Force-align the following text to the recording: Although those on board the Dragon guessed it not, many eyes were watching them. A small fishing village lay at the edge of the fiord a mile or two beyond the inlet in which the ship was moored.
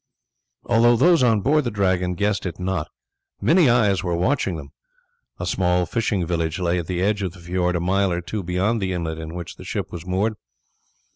Although 0.65 0.95
those 0.95 1.21
on 1.21 1.41
board 1.41 1.63
the 1.63 1.69
Dragon 1.69 2.15
guessed 2.15 2.47
it 2.47 2.59
not, 2.59 2.89
many 3.39 3.69
eyes 3.69 4.03
were 4.03 4.15
watching 4.15 4.55
them. 4.55 4.71
A 5.39 5.45
small 5.45 5.85
fishing 5.85 6.25
village 6.25 6.57
lay 6.57 6.79
at 6.79 6.87
the 6.87 7.03
edge 7.03 7.21
of 7.21 7.33
the 7.33 7.39
fiord 7.39 7.75
a 7.75 7.79
mile 7.79 8.11
or 8.11 8.19
two 8.21 8.41
beyond 8.41 8.81
the 8.81 8.93
inlet 8.93 9.19
in 9.19 9.35
which 9.35 9.57
the 9.57 9.63
ship 9.63 9.91
was 9.91 10.03
moored. 10.03 10.33